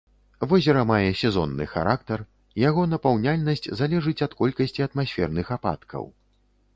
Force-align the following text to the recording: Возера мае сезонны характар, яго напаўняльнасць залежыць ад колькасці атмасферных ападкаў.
Возера 0.51 0.83
мае 0.91 1.09
сезонны 1.21 1.67
характар, 1.73 2.23
яго 2.61 2.85
напаўняльнасць 2.93 3.69
залежыць 3.81 4.17
ад 4.27 4.31
колькасці 4.39 4.87
атмасферных 4.89 5.47
ападкаў. 5.57 6.03